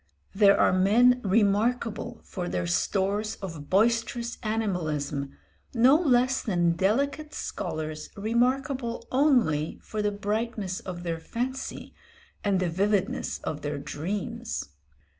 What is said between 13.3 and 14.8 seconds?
of their dreams.